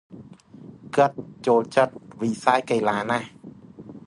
[0.95, 1.15] គាត់
[1.47, 3.27] ចូលចិត្ត វិស័យកីឡាណាស់។